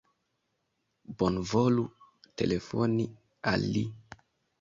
[1.19, 1.83] Bonvolu
[2.43, 3.05] telefoni
[3.53, 3.85] al li.